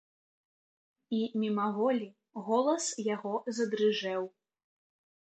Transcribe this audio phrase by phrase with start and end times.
[1.17, 2.07] І мімаволі
[2.47, 4.23] голас яго задрыжэў.